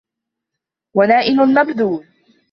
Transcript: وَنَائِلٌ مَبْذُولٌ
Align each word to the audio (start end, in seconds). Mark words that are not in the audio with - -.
وَنَائِلٌ 0.95 1.37
مَبْذُولٌ 1.53 2.05